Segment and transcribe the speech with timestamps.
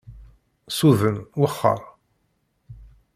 [0.77, 1.81] Suden, wexxer.